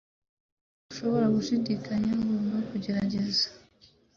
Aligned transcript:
Ntushobora 0.79 1.25
gushidikanya 1.35 2.11
ko 2.19 2.23
ngomba 2.33 2.57
kugerageza 2.69 3.45